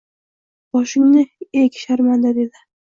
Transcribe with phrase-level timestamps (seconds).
[0.77, 1.21] Boshingni
[1.65, 2.69] eg sharmanda dedi.